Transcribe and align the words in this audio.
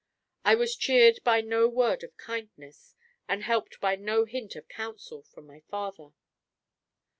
I 0.43 0.55
was 0.55 0.75
cheered 0.75 1.19
by 1.23 1.41
no 1.41 1.67
word 1.67 2.03
of 2.03 2.17
kindness 2.17 2.95
and 3.27 3.43
helped 3.43 3.79
by 3.79 3.97
no 3.97 4.25
hint 4.25 4.55
of 4.55 4.67
counsel 4.67 5.21
from 5.21 5.45
my 5.45 5.59
father. 5.69 6.13